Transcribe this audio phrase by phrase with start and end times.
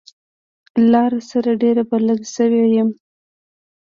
[0.91, 2.89] لاره سره ډېر بلد شوی يم.